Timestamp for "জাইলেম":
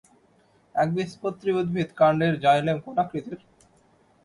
2.43-2.77